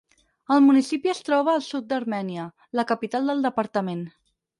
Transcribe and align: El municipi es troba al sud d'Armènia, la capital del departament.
El 0.53 0.61
municipi 0.67 1.11
es 1.11 1.19
troba 1.27 1.53
al 1.57 1.61
sud 1.65 1.85
d'Armènia, 1.91 2.45
la 2.79 2.87
capital 2.93 3.31
del 3.33 3.45
departament. 3.49 4.03